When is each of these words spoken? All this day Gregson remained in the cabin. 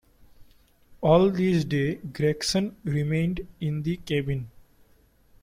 All 1.01 1.29
this 1.29 1.63
day 1.63 1.97
Gregson 1.97 2.75
remained 2.83 3.47
in 3.59 3.83
the 3.83 3.97
cabin. 3.97 4.49